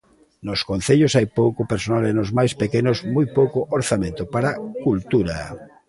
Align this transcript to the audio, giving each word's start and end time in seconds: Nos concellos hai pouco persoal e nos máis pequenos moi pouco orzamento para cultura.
Nos 0.47 0.61
concellos 0.69 1.15
hai 1.17 1.27
pouco 1.39 1.61
persoal 1.73 2.03
e 2.07 2.13
nos 2.19 2.29
máis 2.37 2.51
pequenos 2.61 2.97
moi 3.15 3.25
pouco 3.37 3.59
orzamento 3.77 4.23
para 4.33 4.57
cultura. 4.85 5.37